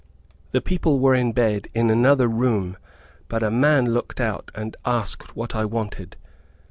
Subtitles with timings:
[0.51, 2.75] The people were in bed, in another room,
[3.27, 6.17] but a man looked out, and asked what I wanted.